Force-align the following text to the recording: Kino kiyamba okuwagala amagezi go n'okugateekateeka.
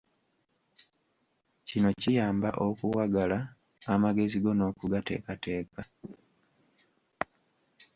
Kino 1.67 1.89
kiyamba 2.01 2.49
okuwagala 2.67 3.39
amagezi 3.93 4.37
go 4.43 4.51
n'okugateekateeka. 4.55 5.81